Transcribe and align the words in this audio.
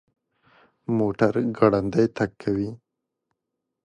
موټر 0.97 1.33
ګړندی 1.57 2.05
تګ 2.17 2.31
کوي 2.41 2.69